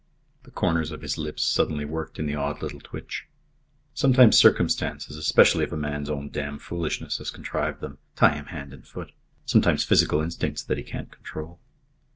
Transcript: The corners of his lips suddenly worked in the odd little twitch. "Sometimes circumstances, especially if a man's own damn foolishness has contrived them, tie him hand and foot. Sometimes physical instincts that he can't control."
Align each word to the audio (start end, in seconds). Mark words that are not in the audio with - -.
The 0.41 0.49
corners 0.49 0.89
of 0.89 1.03
his 1.03 1.19
lips 1.19 1.43
suddenly 1.43 1.85
worked 1.85 2.17
in 2.17 2.25
the 2.25 2.33
odd 2.33 2.63
little 2.63 2.79
twitch. 2.81 3.27
"Sometimes 3.93 4.35
circumstances, 4.35 5.15
especially 5.15 5.63
if 5.63 5.71
a 5.71 5.77
man's 5.77 6.09
own 6.09 6.29
damn 6.31 6.57
foolishness 6.57 7.19
has 7.19 7.29
contrived 7.29 7.81
them, 7.81 7.99
tie 8.15 8.33
him 8.33 8.47
hand 8.47 8.73
and 8.73 8.83
foot. 8.87 9.11
Sometimes 9.45 9.83
physical 9.83 10.19
instincts 10.19 10.63
that 10.63 10.77
he 10.79 10.83
can't 10.83 11.11
control." 11.11 11.59